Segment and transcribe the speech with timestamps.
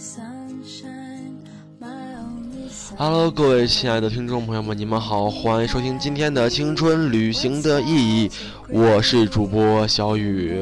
[0.00, 1.19] sunshine.
[2.96, 8.28] Hello，各位亲爱的听众朋友们，你们好，欢迎收听今天的《青春旅行的意义》，
[8.68, 10.54] 我是主播小雨。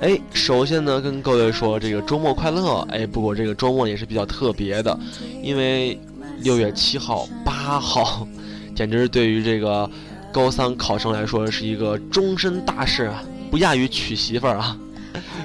[0.00, 2.86] 哎，首先呢，跟各位说这个周末快乐。
[2.90, 4.96] 哎，不过这个周末也是比较特别的，
[5.42, 5.98] 因为
[6.40, 8.26] 六月七号、八号，
[8.74, 9.90] 简直对于这个
[10.32, 14.76] 高三考生来说是一个终身大事啊，不亚于娶媳妇儿啊。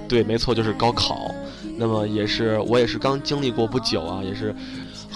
[0.08, 1.34] 对，没错，就是高考。
[1.77, 4.55] 那么也是我也是刚经历过不久啊，也是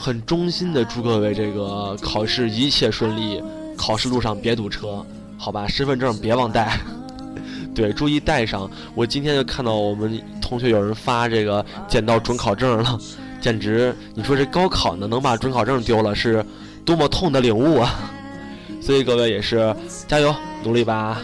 [0.01, 3.43] 很衷心的祝各位这个考试一切顺利，
[3.75, 5.05] 考试路上别堵车，
[5.37, 5.67] 好吧？
[5.67, 6.79] 身份证别忘带，
[7.75, 8.69] 对，注意带上。
[8.95, 12.97] 我今天就看到我们同学有人发这个捡到准考证了，
[13.41, 16.43] 简直你说这高考呢能把准考证丢了是
[16.85, 18.09] 多么痛的领悟啊！
[18.81, 19.75] 所以各位也是
[20.07, 21.21] 加油努力吧。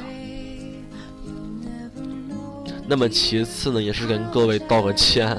[2.88, 5.36] 那么其次呢，也是跟各位道个歉，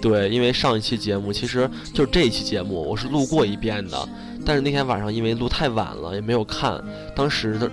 [0.00, 4.08] 对，因为上一期节目其实就是这一期节目，我是录过一遍的，
[4.46, 6.82] 但是那天晚上因为录太晚了，也没有看，
[7.14, 7.70] 当时的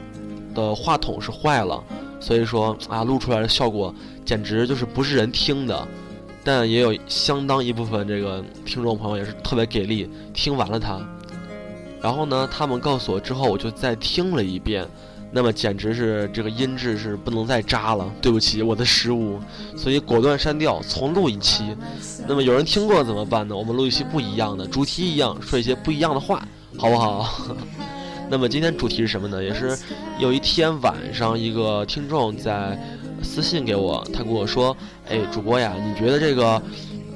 [0.53, 1.81] 的话筒是坏了，
[2.19, 5.87] 所以说啊，录出来的效果简直就是不是人听的，
[6.43, 10.99] 但也有相当一部分这个听众朋友也是特别给力，听完了它，
[12.01, 14.85] 然后呢，他们告诉我之后，我就再听了一遍。
[15.31, 19.39] 那么简直是这个音质是不能再渣了，对不起，我的失误，
[19.75, 21.75] 所以果断删掉，重录一期。
[22.27, 23.55] 那么有人听过怎么办呢？
[23.55, 26.47] 我们录一期不一样的，主题一样，说一些不一样的话，
[26.77, 27.29] 好不好？
[28.29, 29.43] 那么今天主题是什么呢？
[29.43, 29.77] 也是
[30.19, 32.77] 有一天晚上，一个听众在
[33.21, 34.75] 私信给我，他跟我说
[35.09, 36.61] ：“哎，主播呀，你觉得这个，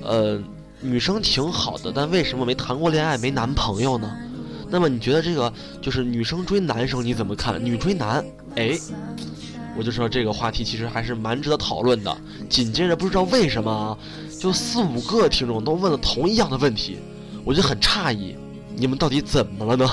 [0.03, 0.40] 呃，
[0.80, 4.09] 女生挺好的，但为什么没谈过恋爱，没男朋友呢？”
[4.72, 5.52] 那么你觉得这个
[5.82, 7.64] 就是女生追男生你怎么看？
[7.64, 8.24] 女追男，
[8.56, 8.80] 哎，
[9.78, 12.18] 我就说这个话题其实还是蛮值得讨论的。
[12.50, 13.98] 紧接着不知道为什么，
[14.40, 16.98] 就四五个听众都问了同一样的问题，
[17.44, 18.36] 我就很诧异，
[18.78, 19.86] 你们到底怎么了呢？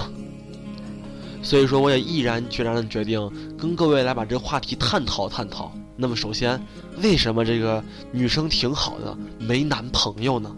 [1.43, 3.21] 所以说我也毅然决然的决定
[3.59, 5.73] 跟各位来把这个话题探讨探讨。
[5.97, 6.61] 那么首先，
[7.03, 10.55] 为什么这个女生挺好的没男朋友呢？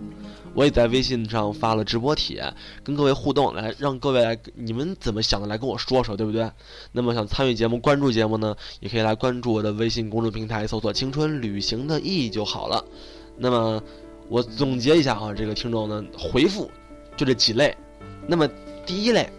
[0.55, 2.53] 我也在微信上发了直播帖，
[2.83, 6.51] 跟各位互动，来让各位来，你们怎么想的来跟我说说，对不对？
[6.93, 12.85] 那么想参与节目、关注节目呢，也可以来关注我的微信公众平台，搜索“青春旅行的意义”就好了。
[13.37, 13.83] 那么
[14.29, 16.71] 我总结一下啊，这个听众呢回复
[17.17, 17.77] 就这几类。
[18.27, 18.49] 那么
[18.85, 19.31] 第一类，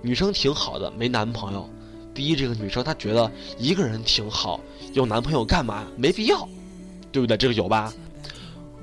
[0.00, 1.68] 女生挺好的，没男朋友。
[2.14, 4.58] 第一，这个女生她觉得一个人挺好，
[4.94, 5.84] 有男朋友干嘛？
[5.96, 6.48] 没必要，
[7.12, 7.36] 对不对？
[7.36, 7.92] 这个有吧？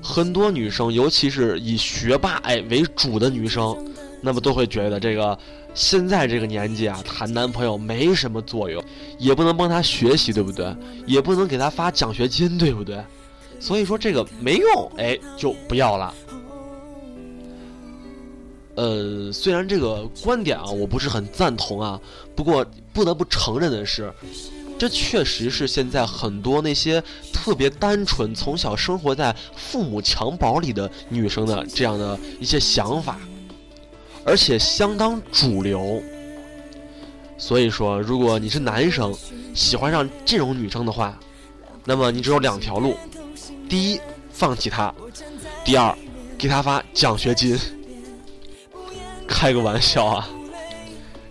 [0.02, 3.76] 很多女生，尤其是以学霸哎为主的女生，
[4.20, 5.38] 那么都会觉得这个
[5.74, 8.82] 现在这个年纪啊，谈男朋友没什么作用，
[9.18, 10.74] 也不能帮她学习，对不对？
[11.06, 13.00] 也不能给她发奖学金，对不对？
[13.60, 16.12] 所以说这个没用，哎，就不要了。
[18.74, 22.00] 呃，虽然这个观点啊，我不是很赞同啊，
[22.34, 24.12] 不过不得不承认的是。
[24.82, 27.00] 这确实是现在很多那些
[27.32, 33.16] 特别单纯、从小生活在父母襁褓里的女生的这样的一些想法，
[34.24, 36.02] 而且相当主流。
[37.38, 39.14] 所以说，如果你是男生，
[39.54, 41.16] 喜欢上这种女生的话，
[41.84, 42.96] 那么你只有两条路：
[43.68, 44.00] 第一，
[44.32, 44.92] 放弃她；
[45.64, 45.96] 第二，
[46.36, 47.56] 给她发奖学金。
[49.28, 50.28] 开个玩笑啊！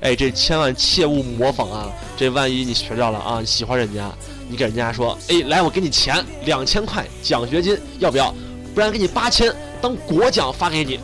[0.02, 1.88] 哎，这千万切勿模仿啊！
[2.18, 4.12] 这万一你学着了啊，喜欢人家，
[4.50, 8.34] 你给人家说，哎，来，我给你钱两千块奖学金，要不要？
[8.74, 11.00] 不然给你八千当国奖发给你。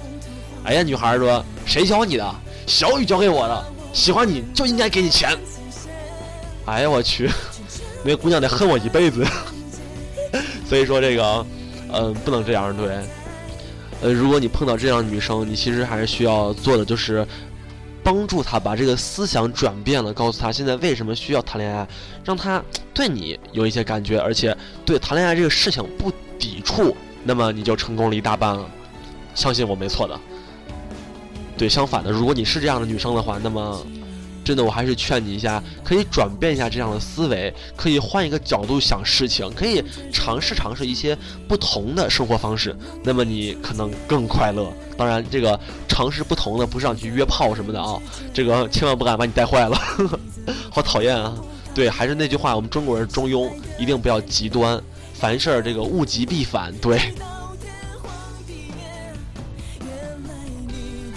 [0.63, 2.35] 哎呀，女孩说，谁教你的？
[2.65, 3.65] 小雨教给我的。
[3.93, 5.37] 喜欢你就应该给你钱。
[6.65, 7.29] 哎呀，我去，
[8.03, 9.23] 那姑娘得恨我一辈子。
[10.67, 11.45] 所以说这个，
[11.93, 12.87] 嗯，不能这样对。
[14.01, 17.23] 呃，如果你碰到这样女生，你其实还是需要做的就是。
[18.07, 21.85] 帮助他把这个思想转变了，告诉他现在为什么需要谈恋爱，
[22.23, 22.63] 让他
[22.93, 24.55] 对你有一些感觉，而且
[24.85, 26.09] 对谈恋爱这个事情不
[26.39, 26.95] 抵触，
[27.25, 28.65] 那么你就成功了一大半了。
[29.35, 30.17] 相信我没错的。
[31.57, 33.85] 对，相反的，如果你是这样的女生的话，那么
[34.47, 41.13] 真的，我还是劝你一下，可以转变一下这样的思维，可以换一个角度想事情，可以尝试尝试一些
[41.49, 42.73] 不同的生活方式，
[43.03, 44.71] 那么你可能更快乐。
[44.95, 48.01] 当然，这个尝试不同的不是让你去约炮什么的啊，
[48.33, 50.17] 这个千万不敢把你带坏了，呵 呵
[50.71, 51.35] 好讨厌啊！
[51.75, 54.81] 对，还是那句话，我们中国人中庸，一定不要极端，
[55.13, 56.73] 凡事这个物极必反。
[56.77, 56.97] 对。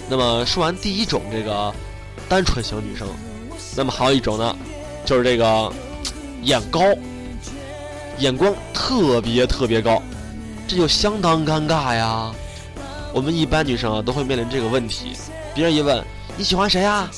[0.09, 1.73] 那么说完第一种这个。
[2.31, 3.05] 单纯型女生，
[3.75, 4.55] 那么还有一种呢，
[5.03, 5.69] 就是这个
[6.43, 6.79] 眼高，
[8.19, 10.01] 眼光特别特别高，
[10.65, 12.31] 这就相当尴尬呀。
[13.11, 15.11] 我们一般女生啊都会面临这个问题，
[15.53, 16.01] 别人一问
[16.37, 17.11] 你喜欢谁啊？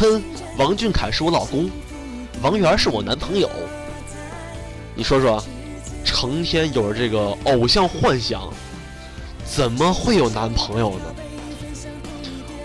[0.00, 0.20] 哼，
[0.58, 1.70] 王俊凯是我老公，
[2.42, 3.48] 王源是我男朋友。
[4.96, 5.40] 你说说，
[6.04, 8.52] 成天有着这个偶像幻想，
[9.44, 11.04] 怎么会有男朋友呢？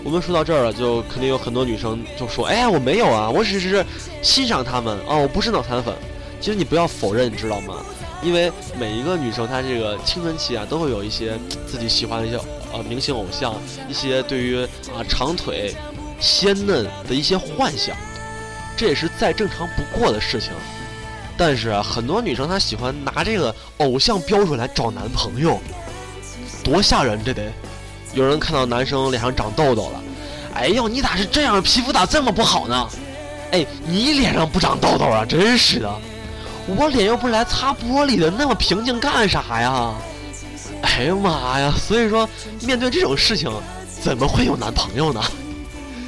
[0.02, 3.84] 我们说到这儿了，就肯定有很多女生就说：“哎呀，我没有啊，我只是
[4.22, 5.94] 欣赏他们啊，我不是脑残粉。”
[6.40, 7.76] 其实你不要否认，你知道吗？
[8.22, 12.38] 因为每一个女生她这个青春期啊，都会有一些自己喜欢的一些
[12.72, 13.54] 呃明星偶像，
[13.88, 14.62] 一些对于
[14.94, 15.74] 啊长腿、
[16.18, 17.94] 鲜嫩的一些幻想，
[18.76, 20.50] 这也是再正常不过的事情。
[21.36, 25.58] 但是啊，很多女生她喜欢拿这个偶像标准来找男朋友，
[26.64, 27.52] 多吓人，这得。
[28.12, 30.02] 有人看到男生脸上长痘痘了，
[30.54, 31.62] 哎呦，你咋是这样？
[31.62, 32.88] 皮肤咋这么不好呢？
[33.52, 35.24] 哎，你脸上不长痘痘啊？
[35.24, 35.92] 真是的，
[36.66, 39.94] 我脸又不是来擦玻璃的，那么平静干啥呀？
[40.82, 41.72] 哎呀妈呀！
[41.76, 42.28] 所以说，
[42.62, 43.50] 面对这种事情，
[44.00, 45.22] 怎么会有男朋友呢？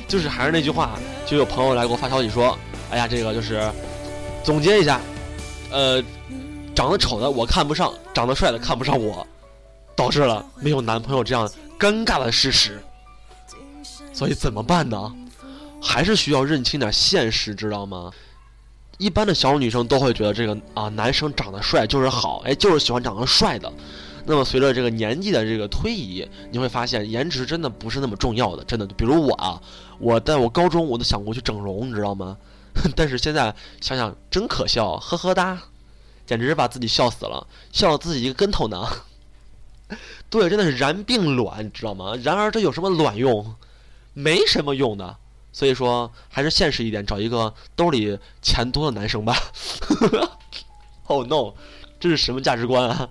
[0.08, 0.90] 就是还是那句话，
[1.26, 2.56] 就有朋友来给我发消息说，
[2.90, 3.62] 哎呀，这个就是
[4.42, 5.00] 总结一下，
[5.70, 6.02] 呃，
[6.74, 9.26] 长得丑的我看不上，长得帅的看不上我，
[9.94, 11.48] 导致了没有男朋友这样。
[11.82, 12.80] 尴尬的事实，
[14.12, 15.12] 所以怎么办呢？
[15.82, 18.12] 还是需要认清点现实，知道吗？
[18.98, 23.72] 一般的小女生都会觉得这个啊，男生长得帅就是好，哎，就是喜欢长得帅的。
[24.26, 28.86] 那么随着这个年纪的这个推移，你会发现颜值真的不是那么重要的，真的。
[28.86, 29.60] 比如我啊，
[29.98, 32.36] 我在我高中我都想过去整容，你知道吗？
[32.94, 35.60] 但是现在想想真可笑，呵呵哒，
[36.24, 38.86] 简直是把自己笑死了，笑了自己一个跟头呢。
[40.30, 42.14] 对，真的是然并卵，你知道吗？
[42.22, 43.54] 然而这有什么卵用？
[44.14, 45.16] 没什么用的。
[45.54, 49.36] 所以说，还是现实一点，找一个兜里钱多的男生吧。
[51.08, 51.52] Oh no，
[52.00, 53.08] 这是什么价值观啊？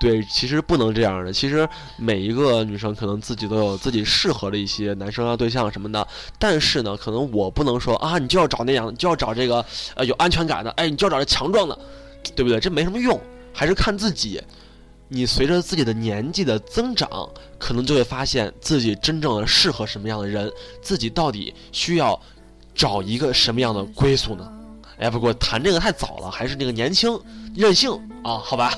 [0.00, 1.30] 对，其实不能这样的。
[1.30, 1.68] 其实
[1.98, 6.08] 每一个女生可能自己都有自己适合的一些男生啊、对象什么的。
[6.38, 9.62] 但是呢，可能我不能说啊，你就要找那样，就要找这个
[9.96, 11.78] 呃有安全感的，哎，你就要找这强壮的，
[12.34, 12.58] 对不对？
[12.58, 13.20] 这没什么用，
[13.52, 14.42] 还是看自己。
[15.12, 17.28] 你随着自己的年纪的增长，
[17.58, 22.18] 可能就会发现自己真正的适合什么样的人，自己到底需要
[22.74, 24.48] 找一个什么样的归宿呢？
[24.98, 27.20] 哎，不过谈这个太早了，还是那个年轻
[27.56, 27.90] 任性
[28.22, 28.72] 啊，好吧，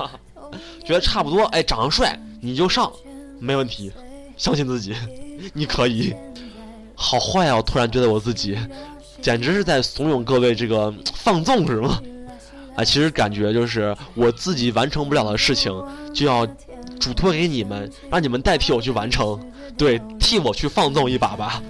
[0.84, 2.90] 觉得差不多，哎，长得帅你就上，
[3.38, 3.92] 没问题，
[4.38, 4.96] 相信自己，
[5.52, 6.14] 你可以。
[7.02, 7.56] 好坏啊！
[7.56, 8.58] 我突然觉得我自己
[9.22, 11.98] 简直是在怂恿各位这个放纵，是吗？
[12.76, 15.72] 啊，其实感觉就是我自己完成不了的事情，
[16.14, 16.46] 就要
[16.98, 19.38] 嘱托给你们，让你们代替我去完成，
[19.76, 21.62] 对，替我去放纵一把吧。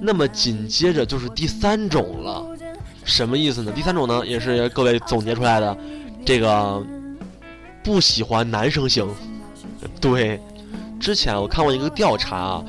[0.00, 2.46] 那么紧接着就是第三种了，
[3.04, 3.72] 什么意思呢？
[3.72, 5.76] 第三种呢，也是各位总结出来的，
[6.24, 6.84] 这个
[7.82, 9.08] 不喜欢男生型。
[10.00, 10.40] 对，
[11.00, 12.64] 之前我看过一个调查啊。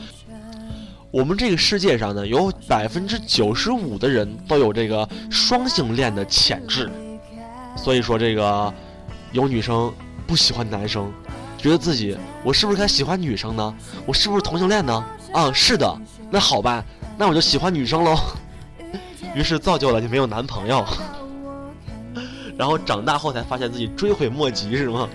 [1.16, 6.92] 我们这个世界上呢，有百分之九十五的人都有这个双性恋的潜质，
[7.78, 8.74] 所以说这个
[9.32, 9.94] 有女生
[10.28, 11.10] 不喜欢男生，
[11.58, 13.74] 觉得自己我是不是该喜欢女生呢？
[14.06, 15.06] 我是不是同性恋呢？
[15.32, 15.98] 啊，是的，
[16.30, 16.84] 那好吧，
[17.18, 18.20] 那我就喜欢女生喽。
[19.34, 20.86] 于是造就了你没有男朋友，
[22.60, 25.08] 然后长大后才发现自己追悔莫及，是吗？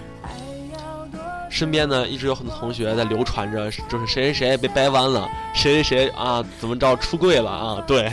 [1.51, 7.85] 身边呢，一直有很多同学在流传着，就是谁谁谁被掰弯了，谁谁谁啊怎么着出柜了啊？
[7.87, 8.11] 对，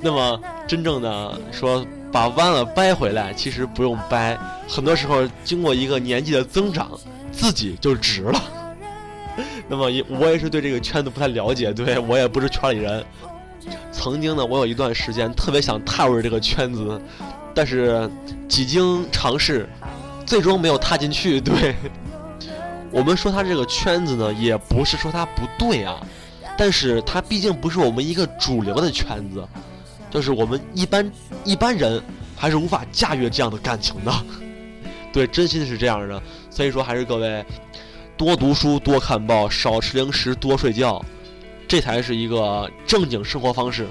[0.00, 4.38] 那么真正的说把弯了掰回来，其实不用掰，
[4.68, 6.88] 很多时候经过一个年纪的增长，
[7.32, 8.40] 自己就直了。
[9.68, 13.04] 那么也我也是对这个圈子不太了解，对我也不是圈里人。
[13.90, 17.00] 曾经呢，我有一段时间特别想踏入这个圈子，
[17.52, 18.08] 但是
[18.48, 19.68] 几经尝试，
[20.24, 21.40] 最终没有踏进去。
[21.40, 21.74] 对。
[22.96, 26.00] 我们说他这个圈子呢，也不是说他不对啊，
[26.56, 29.46] 但是他毕竟不是我们一个主流的圈子，
[30.10, 31.12] 就是我们一般
[31.44, 32.02] 一般人
[32.34, 34.10] 还是无法驾驭这样的感情的。
[35.12, 36.22] 对，真心是这样的。
[36.48, 37.44] 所以说，还是各位
[38.16, 41.04] 多读书，多看报，少吃零食，多睡觉，
[41.68, 43.86] 这才是一个正经生活方式。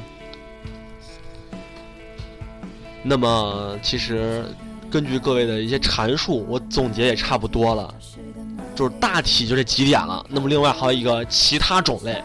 [3.03, 4.45] 那么，其实
[4.89, 7.93] 根据各位的一些阐述，我总结也差不多了，
[8.75, 10.23] 就是大体就这几点了。
[10.29, 12.21] 那么，另外还有一个其他种类。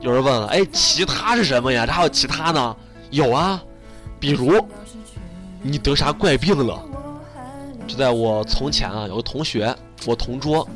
[0.00, 1.86] 有人问了，哎，其他是什么呀？
[1.86, 2.76] 这还有其他呢？
[3.10, 3.62] 有啊，
[4.18, 4.60] 比如
[5.62, 6.82] 你得啥怪病了？
[7.86, 9.72] 就在我从前啊，有个同学，
[10.04, 10.66] 我同桌，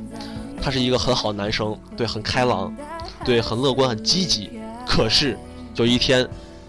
[0.63, 2.73] 他是一个很好的男生，对，很开朗，
[3.25, 4.51] 对，很乐观，很积极。
[4.87, 5.37] 可是
[5.75, 6.29] 有一天，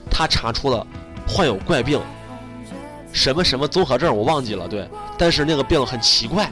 [0.10, 0.86] 他查出了
[1.28, 2.02] 患有怪病。
[3.14, 6.52] 什么什么综合症我忘记了，对，但是那个病很奇怪，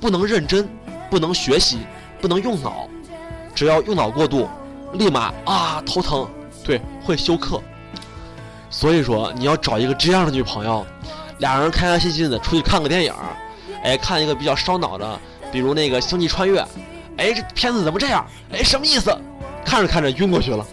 [0.00, 0.68] 不能认真，
[1.10, 1.78] 不能学习，
[2.20, 2.88] 不能用脑，
[3.54, 4.48] 只要用脑过度，
[4.94, 6.28] 立马啊头疼，
[6.64, 7.60] 对，会休克。
[8.70, 10.84] 所以说你要找一个这样的女朋友，
[11.38, 13.12] 俩人开开心心的出去看个电影，
[13.82, 15.18] 哎，看一个比较烧脑的，
[15.52, 16.60] 比如那个《星际穿越》，
[17.16, 18.26] 哎，这片子怎么这样？
[18.52, 19.16] 哎，什么意思？
[19.64, 20.66] 看着看着晕过去了。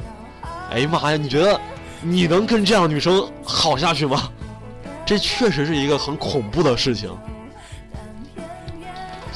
[0.71, 1.59] 哎呀妈呀，你觉得
[2.01, 4.29] 你能跟这样的女生好下去吗？
[5.05, 7.09] 这确实是一个很恐怖的事情，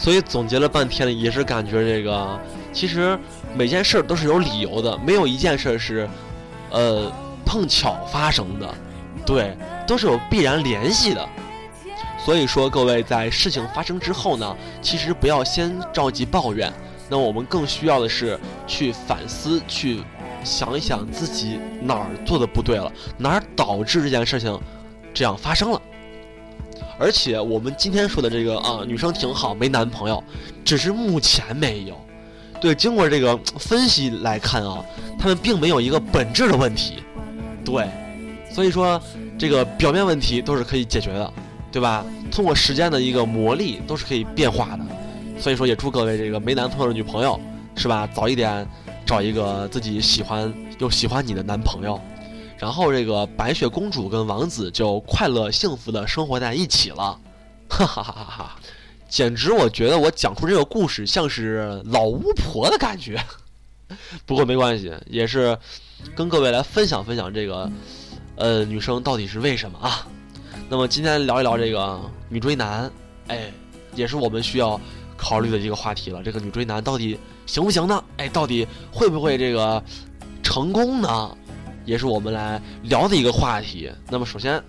[0.06, 2.40] 所以总结了半天，也是感觉这个
[2.72, 3.18] 其实
[3.56, 6.08] 每件事都是有理由的，没有一件事是
[6.70, 7.12] 呃
[7.44, 8.72] 碰巧发生的，
[9.26, 9.58] 对，
[9.88, 11.28] 都是有必然联系的。
[12.24, 16.72] 所以说，各位在事情发生之后呢，其实不要先着急抱怨，
[17.10, 20.04] 那我们更需要的是去反思，去
[20.44, 24.56] 想一想自己哪儿做的不对了，哪儿导致这件事情。
[25.16, 25.82] 这样发生了，
[26.98, 30.24] 而且我们今天说的这个啊，女生挺好，没男朋友，
[30.64, 31.96] 只是目前没有。
[32.62, 34.84] 对，经过这个分析来看啊，
[35.20, 37.04] 他们并没有一个本质的问题。
[37.64, 37.88] 对，
[38.50, 39.00] 所以说
[39.38, 41.34] 这个表面问题都是可以解决的，
[41.72, 42.06] 对吧？
[42.32, 44.86] 通过时间的一个磨砺，都是可以变化的。
[45.38, 47.40] 所以说，也祝各位这个没男朋友的女朋友，
[47.76, 48.08] 是吧？
[48.14, 48.66] 早一点
[49.06, 52.00] 找一个自己喜欢又喜欢你的男朋友。
[52.58, 57.20] 然后这个白雪公主跟王子就快乐幸福的生活在一起了，
[57.70, 58.56] 哈哈哈哈哈！
[59.10, 63.24] 简直我觉得我讲出这个故事像是老巫婆的感觉。
[64.26, 65.56] 不过没关系，也是
[66.16, 67.70] 跟各位来分享分享这个，
[68.36, 70.08] 呃，女生到底是为什么啊？
[70.68, 72.92] 那么今天聊一聊这个女追男，
[73.28, 73.54] 哎，
[73.94, 74.80] 也是我们需要
[75.16, 76.24] 考虑的一个话题了。
[76.24, 78.04] 这个女追男到底行不行呢？
[78.18, 79.82] 哎，到底会不会这个
[80.42, 81.38] 成功呢？
[81.86, 83.90] 也是我们来聊的一个话题。
[84.10, 84.62] 那么，首先，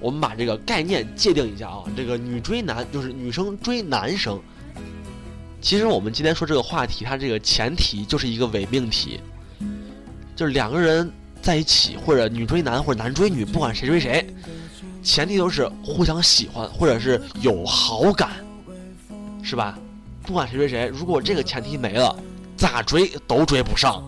[0.00, 1.84] 我们把这个概念界定一下啊。
[1.96, 4.40] 这个女追男就是女生追男生。
[5.60, 9.20] 其实我们今天说这个话题，它这个前提就是一个伪命题，
[10.34, 11.08] 就是两个人
[11.40, 14.26] 在一起，或者女追男或者男追女，不管谁追谁，
[15.04, 18.30] 前提都是互相喜欢或者是有好感，
[19.42, 19.78] 是吧？
[20.24, 22.16] 不管谁追谁，如果这个前提没了，
[22.56, 24.02] 咋追都追不上。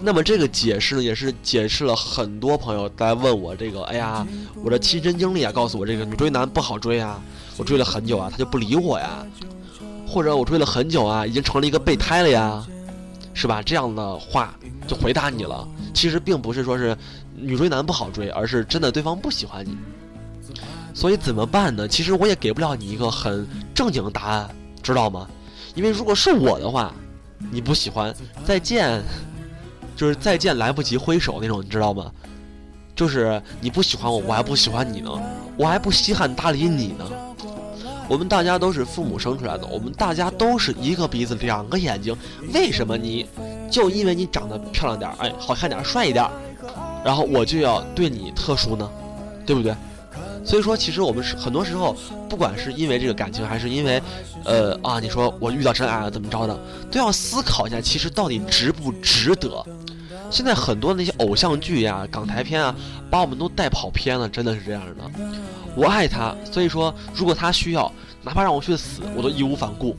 [0.00, 4.26] 那么这个解释呢，也是解释了很多朋友在问我这个，哎呀，
[4.62, 7.20] 我的亲身经历啊，告诉我这个女追男不好追啊，
[7.56, 9.24] 我追了很久啊，他就不理我呀，
[10.06, 12.66] 或者我追了很久啊，已经成了一个备胎了呀，
[13.32, 13.62] 是吧？
[13.62, 14.54] 这样的话
[14.86, 15.66] 就回答你了。
[15.94, 16.96] 其实并不是说是
[17.34, 19.76] 女追男不好追，而是真的对方不喜欢你。
[20.92, 21.88] 所以怎么办呢？
[21.88, 24.48] 其实我也给不了你一个很正经的答案，
[24.82, 25.26] 知道吗？
[25.74, 26.92] 因为如果是我的话，
[27.50, 29.02] 你不喜欢，再见。
[29.96, 32.10] 就是再见来不及挥手那种，你知道吗？
[32.96, 35.10] 就是你不喜欢我，我还不喜欢你呢，
[35.56, 37.04] 我还不稀罕搭理你呢。
[38.06, 42.16] 我们大家都是父母生出来的，我们大家都是一个鼻子两个眼睛，
[42.52, 43.26] 为什么你
[43.70, 46.30] 就因为你长得漂亮点儿，哎，好看点儿，帅一点儿，
[47.04, 48.88] 然后我就要对你特殊呢？
[49.46, 49.74] 对不对？
[50.44, 51.96] 所以说，其实我们是很多时候，
[52.28, 54.00] 不管是因为这个感情，还是因为，
[54.44, 56.58] 呃啊，你说我遇到真爱了怎么着的，
[56.92, 59.64] 都要思考一下，其实到底值不值得。
[60.30, 62.74] 现在很多那些偶像剧呀、港台片啊，
[63.10, 65.10] 把我们都带跑偏了，真的是这样的。
[65.76, 67.90] 我爱他，所以说如果他需要，
[68.22, 69.96] 哪怕让我去死，我都义无反顾。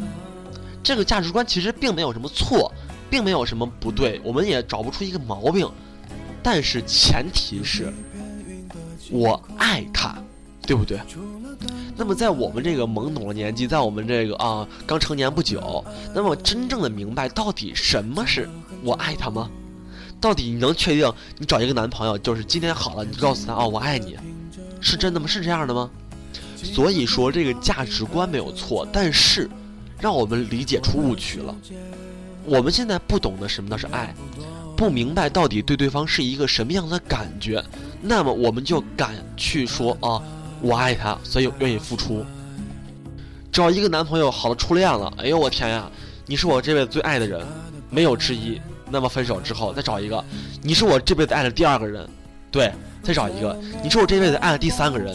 [0.84, 2.72] 这个价值观其实并没有什么错，
[3.10, 5.70] 并没有什么不对，我们也找不出一个毛病。
[6.44, 7.94] 但是前提是，
[9.10, 10.16] 我爱他。
[10.68, 11.00] 对不对？
[11.96, 18.50] 那么在我们这个懵懂的年纪，在我们这个啊刚成年不久，那么真正的明白到底什么是
[18.82, 19.48] 我爱他吗？
[20.26, 24.18] 到底你能确定你找一个男朋友就是今天好了，你告诉他哦我爱你，
[24.82, 25.28] 是真的吗？
[25.28, 25.88] 是这样的吗？
[26.64, 29.48] 所以说这个价值观没有错，但是
[30.00, 31.56] 让我们理解出误区了。
[32.44, 34.16] 我们现在不懂得什么是爱，
[34.76, 37.64] 不明白到底对对方是一个什么样的感觉，
[38.02, 40.20] 那么我们就敢去说啊。
[40.60, 42.26] 我爱他，所以愿意付出。
[43.52, 45.88] 找一个男朋友好的初恋了，哎呦我天呀！
[46.26, 47.46] 你是我这辈子最爱的人，
[47.92, 48.60] 没有之一。
[48.96, 50.24] 那么分手之后再找一个，
[50.62, 52.08] 你是我这辈子爱的第二个人，
[52.50, 52.72] 对，
[53.04, 55.14] 再找一个，你是我这辈子爱的第三个人。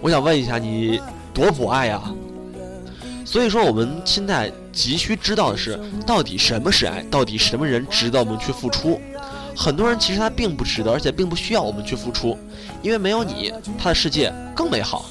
[0.00, 1.00] 我想问一下，你
[1.34, 2.00] 多不爱呀？
[3.24, 7.02] 所以说，我们现在急需知道的是，到底什么是爱？
[7.10, 9.00] 到底什么人值得我们去付出？
[9.56, 12.38] 很多人其实他并不值得，而且并不需要我们去付出，
[12.80, 15.06] 因为没有你，他的世界更美好。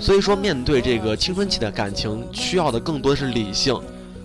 [0.00, 3.78] 所以说，面对这个青春期的感情，需要的更多的是理性，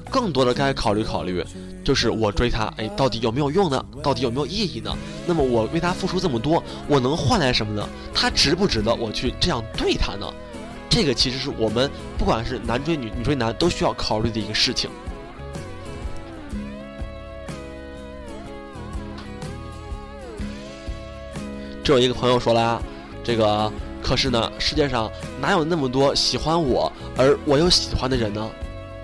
[0.10, 1.46] 更多的该考虑考虑，
[1.88, 3.82] 就是我追他，哎，到底有没有用呢？
[4.04, 4.94] 到底有没有意义呢？
[5.26, 7.88] 那么我为他付出这么多，我能换来什么呢？
[8.14, 10.28] 他值不值得我去这样对他呢？
[10.90, 14.90] 这个其实是我们不管是男追女、女追男都需要考虑的一个事情。
[21.86, 22.82] 这有一个朋友说了啊，
[23.24, 23.72] 这个。
[24.04, 28.50] 可是呢，世界上哪有那么多喜欢我而我又喜欢的人呢？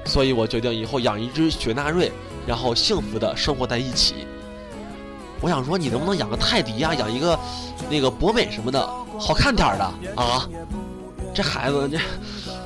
[0.03, 2.11] 所以我决定以后养一只雪纳瑞，
[2.45, 4.27] 然后幸福的生活在一起。
[5.41, 7.37] 我想说，你能不能养个泰迪呀，养一个
[7.89, 8.87] 那个博美什么的，
[9.19, 9.83] 好看点的
[10.15, 10.47] 啊？
[11.33, 11.97] 这孩子这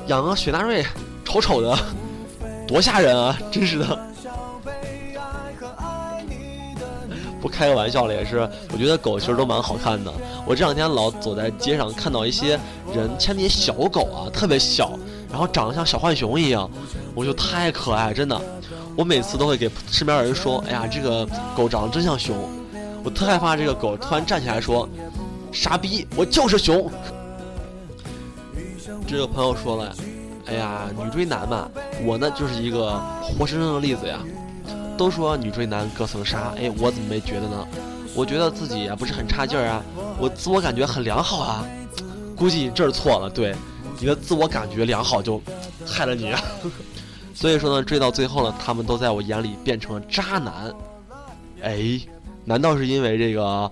[0.06, 0.84] 养个雪纳瑞，
[1.24, 1.76] 丑丑的，
[2.68, 3.36] 多吓人啊！
[3.50, 3.98] 真是的。
[7.40, 10.12] 不开个玩笑了，也是，我觉得狗其实都蛮好看的。
[10.44, 12.58] 我这两天老走在街上，看到一些
[12.92, 14.98] 人牵那些小狗啊，特别小，
[15.30, 16.68] 然后长得像小浣熊一样，
[17.14, 18.40] 我就太可爱，真的。
[18.98, 21.24] 我每次都会给身边人说：“哎呀，这个
[21.56, 22.36] 狗长得真像熊。”
[23.04, 24.88] 我特害怕这个狗突然站起来说
[25.54, 26.90] ：“傻逼，我就是熊。”
[29.06, 29.94] 这个朋友说了
[30.46, 31.70] ：“哎呀，女追男嘛，
[32.04, 34.18] 我呢就是一个活生生的例子呀。”
[34.98, 37.68] 都说女追男隔层纱，哎，我怎么没觉得呢？
[38.16, 39.80] 我觉得自己也不是很差劲儿啊，
[40.18, 41.64] 我自我感觉很良好啊。
[42.34, 43.54] 估计你这儿错了，对，
[44.00, 45.40] 你的自我感觉良好就
[45.86, 46.34] 害了你。
[47.38, 50.74] 所以说呢，追到最后呢，他们都在我眼里变成了渣男。
[51.62, 52.00] 哎，
[52.44, 53.70] 难道是因为这个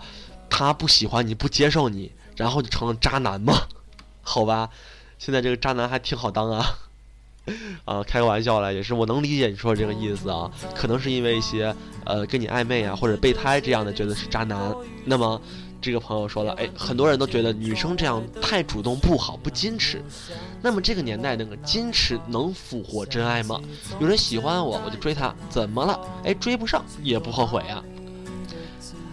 [0.49, 3.55] 他不喜欢你不接受你，然后就成了渣男吗？
[4.23, 4.71] 好吧，
[5.19, 6.65] 现在这个渣男还挺好当啊。
[7.85, 14.73] 啊，开个玩笑了，也是我能理解你说的这个意思啊，可能是因为一些呃跟你暧昧啊或者备胎这样的觉得是渣男。
[15.05, 15.43] 那么
[15.87, 20.02] 这个朋友说了，哎，很多人都觉得女生这样太主动不好，不矜持。
[20.61, 23.61] 那么这个年代那个矜持能俘获真爱吗？
[24.00, 25.97] 有人喜欢我，我就追他，怎么了？
[26.25, 27.84] 哎，追不上也不后悔啊。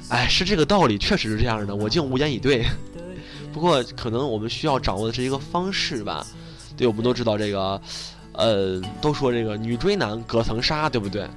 [0.10, 2.66] 哎，是这个道理，确实是这样的，我竟无言以对。
[3.54, 6.26] 不过可能我们需要掌握的是一个方式吧。
[6.76, 7.80] 对，我们都知道这个。
[8.36, 11.30] 呃，都说这个女追男隔层纱，对不对？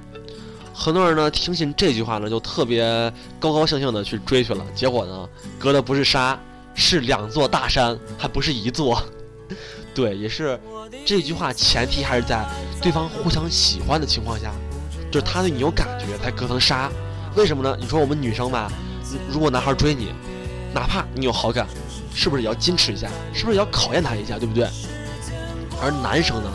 [0.79, 4.63] 很多人呢听信这句话呢，就特别高高兴兴的去追去了。
[4.75, 6.39] 结果呢，隔的不是沙，
[6.75, 9.01] 是两座大山，还不是一座。
[9.95, 10.57] 对，也是
[11.03, 12.45] 这句话前提还是在
[12.79, 14.53] 对方互相喜欢的情况下，
[15.11, 16.91] 就是他对你有感觉才隔层纱。
[17.35, 17.75] 为什么呢？
[17.79, 18.71] 你说我们女生吧，
[19.31, 20.13] 如果男孩追你，
[20.75, 21.67] 哪怕你有好感，
[22.13, 23.09] 是不是也要矜持一下？
[23.33, 24.37] 是不是也要考验他一下？
[24.37, 24.69] 对不对？
[25.81, 26.51] 而男生呢？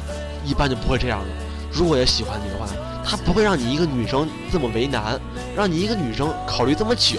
[0.46, 1.28] 一般就不会这样的。
[1.72, 2.68] 如果也喜欢你的话，
[3.04, 5.20] 他不会让你一个女生这么为难，
[5.56, 7.18] 让你一个女生考虑这么久，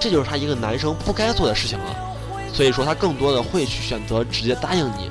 [0.00, 1.96] 这就是他一个男生不该做的事情了。
[2.52, 5.10] 所以说，他更多的会去选择直接答应你。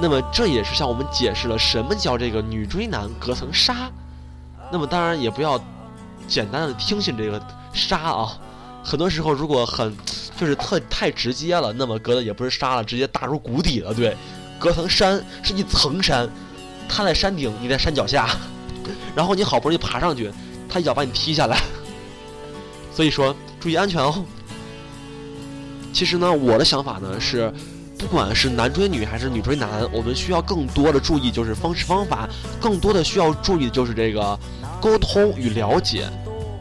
[0.00, 3.90] 那么，这也是向我们解释了什么叫这个女追男隔层纱。
[4.70, 5.58] 那么，当然也不要
[6.26, 7.40] 简单的听信这个
[7.72, 8.36] 纱啊。
[8.82, 9.96] 很多时候，如果很
[10.38, 13.94] 就是特太直接了，那么隔的也不是纱了，直接打入谷底了。
[13.94, 14.16] 对，
[14.58, 16.28] 隔层山是一层山。
[16.88, 18.28] 他在山顶，你在山脚下，
[19.14, 20.30] 然后你好不容易爬上去，
[20.68, 21.60] 他一脚把你踢下来。
[22.94, 24.24] 所以说，注意安全哦。
[25.92, 27.52] 其实呢，我的想法呢是，
[27.98, 32.28] 不管是男追女还是女追男，我们需要更多的注意就是方式方法，
[32.60, 34.38] 更多的需要注意的就是这个
[34.80, 36.08] 沟通与了解。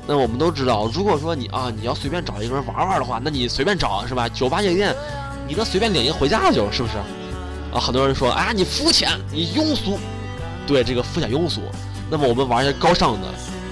[0.07, 4.27] 那我们都知道，如果说你啊，你要随便找一个人玩玩的话，那你随便找是吧？
[4.27, 4.95] 酒吧夜店，
[5.47, 6.97] 你能随便领一个回家就是不是？
[7.73, 9.97] 啊，很多人说，哎呀，你肤浅，你庸俗。
[10.67, 11.61] 对这个肤浅庸俗，
[12.11, 13.27] 那么我们玩一些高尚的，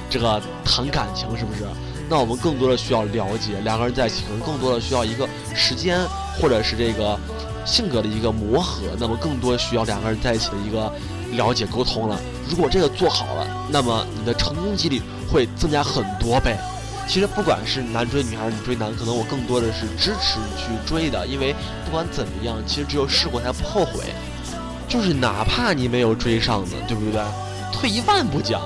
[0.09, 1.67] 这个谈感情是不是？
[2.09, 5.99] 那我们更多的需要了解两个人在一起，可能更多的需要一个时间，
[6.39, 7.19] 或者是这个
[7.65, 8.87] 性格的一个磨合。
[8.97, 10.89] 那么更多需要两个人在一起的一个
[11.33, 12.17] 了解沟通了。
[12.49, 16.55] 如果这个做好了，那么你的成功几率会增加很多倍。
[17.09, 24.05] 其实不管是男追女还是女追男，可能我更多的是支持你去追的，因为不管怎么样，其实只有试过才不后悔。
[24.87, 27.21] 就是哪怕你没有追上呢，对不对？
[27.71, 28.61] 退一万步讲，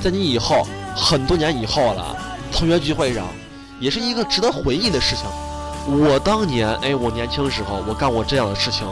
[0.00, 2.16] 在你以后很多年以后了，
[2.52, 3.26] 同学聚会上，
[3.80, 5.24] 也是一个值得回忆的事情。
[5.88, 8.86] 我当年，哎，我年轻时候我干过这样的事情，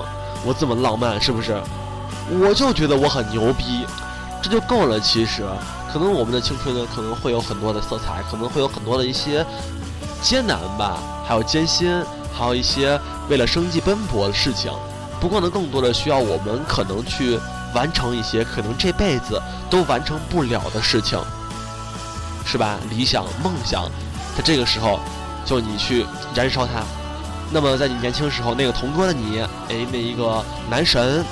[0.44, 1.61] 我这么浪漫，是不是？
[2.40, 3.87] 我就觉得我很牛逼。
[4.42, 5.00] 这就够了。
[5.00, 5.42] 其实，
[5.90, 9.44] 可能我们的青春呢，可能会有很多的色彩，可能会有很多的一些
[10.20, 14.70] 艰难吧，还有艰辛，还有一些为了生计奔波的事情。
[15.18, 17.40] 不过呢，更多的需要我们可能去
[17.75, 21.19] 完成一些可能这辈子都完成不了的事情，
[22.47, 22.79] 是吧？
[22.89, 23.91] 理想、梦想，
[24.37, 25.01] 在这个时候，
[25.45, 26.83] 就你去燃烧它。
[27.51, 31.25] 那么，在你年轻时候，那个同桌的你，哎，那一个男神，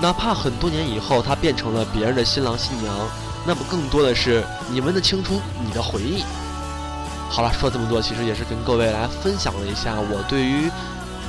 [0.00, 2.94] 哪怕很多年以后他变成了别人的新郎新娘，
[3.46, 6.22] 那么更多的是你们的青春，你的回忆。
[7.30, 10.70] 好了，说这么多，其实也是跟各位来分享了一下我对于。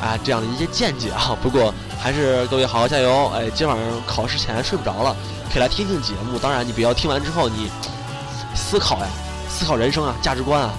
[0.02, 3.32] 啊，这样的一些见解啊，不过还是各位好好加油！
[3.34, 5.16] 哎，今晚上考试前睡不着了，
[5.50, 6.38] 可以来听听节目。
[6.38, 7.72] 当然，你不要听完之后你
[8.54, 9.08] 思考呀，
[9.48, 10.74] 思考人生啊，价值观啊，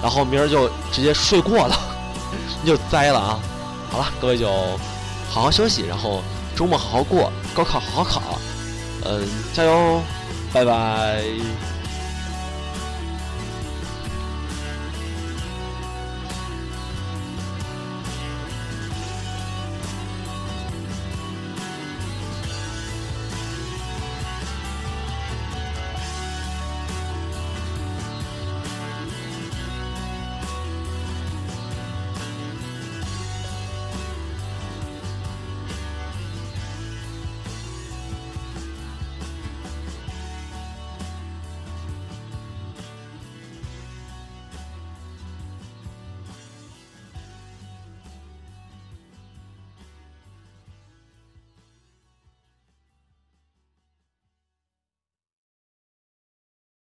[0.00, 1.76] 然后明儿就直接睡过了，
[2.62, 3.40] 你就栽了啊！
[3.90, 4.48] 好了，各位就
[5.28, 6.22] 好好休息，然后
[6.54, 8.38] 周末好好过，高考好好考，
[9.04, 10.00] 嗯，加油，
[10.52, 11.24] 拜拜。